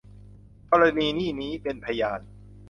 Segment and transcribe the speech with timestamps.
[0.69, 2.19] ธรณีนี่นี้ เป็นพยาน